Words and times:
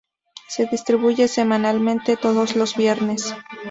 Se 0.47 0.65
distribuye 0.65 1.27
semanalmente 1.27 2.17
todos 2.17 2.55
los 2.55 2.75
viernes. 2.75 3.35